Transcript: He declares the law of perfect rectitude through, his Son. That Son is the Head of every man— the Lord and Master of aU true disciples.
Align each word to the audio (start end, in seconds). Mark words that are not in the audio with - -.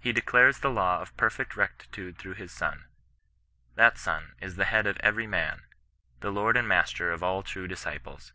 He 0.00 0.10
declares 0.12 0.60
the 0.60 0.70
law 0.70 1.02
of 1.02 1.14
perfect 1.18 1.54
rectitude 1.54 2.16
through, 2.16 2.32
his 2.32 2.50
Son. 2.50 2.86
That 3.74 3.98
Son 3.98 4.32
is 4.40 4.56
the 4.56 4.64
Head 4.64 4.86
of 4.86 4.96
every 5.00 5.26
man— 5.26 5.66
the 6.22 6.32
Lord 6.32 6.56
and 6.56 6.66
Master 6.66 7.12
of 7.12 7.22
aU 7.22 7.42
true 7.42 7.68
disciples. 7.68 8.32